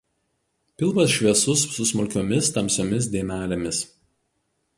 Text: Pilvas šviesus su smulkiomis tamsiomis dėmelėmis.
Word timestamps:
Pilvas 0.81 1.11
šviesus 1.17 1.65
su 1.75 1.85
smulkiomis 1.91 2.51
tamsiomis 2.57 3.11
dėmelėmis. 3.19 3.85